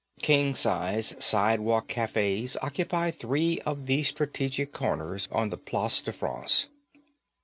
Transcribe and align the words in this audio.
King 0.23 0.55
size 0.55 1.15
sidewalk 1.19 1.87
cafes 1.87 2.57
occupy 2.63 3.11
three 3.11 3.59
of 3.67 3.85
the 3.85 4.01
strategic 4.01 4.73
corners 4.73 5.27
on 5.31 5.51
the 5.51 5.57
Place 5.57 6.01
de 6.01 6.11
France. 6.11 6.65